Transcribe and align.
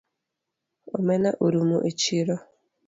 Omena 0.97 1.29
orumo 1.45 1.77
echiro 1.89 2.35